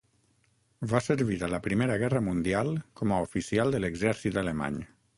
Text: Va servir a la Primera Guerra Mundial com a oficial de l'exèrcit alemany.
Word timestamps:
Va 0.93 1.01
servir 1.07 1.37
a 1.41 1.51
la 1.55 1.59
Primera 1.67 1.99
Guerra 2.05 2.23
Mundial 2.31 2.73
com 3.03 3.15
a 3.19 3.23
oficial 3.29 3.75
de 3.77 3.87
l'exèrcit 3.87 4.45
alemany. 4.47 4.87